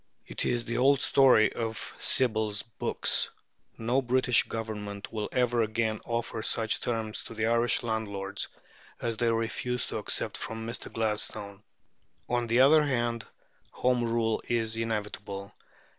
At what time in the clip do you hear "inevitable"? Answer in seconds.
14.75-15.53